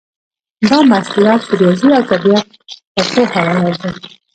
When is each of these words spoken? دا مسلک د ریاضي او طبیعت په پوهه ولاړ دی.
دا 0.67 0.77
مسلک 0.91 1.41
د 1.49 1.51
ریاضي 1.59 1.89
او 1.97 2.03
طبیعت 2.11 2.47
په 2.93 3.01
پوهه 3.11 3.43
ولاړ 3.63 3.95
دی. 4.03 4.13